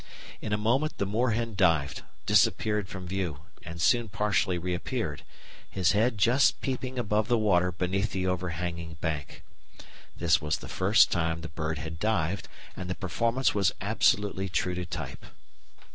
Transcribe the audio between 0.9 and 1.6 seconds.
the moorhen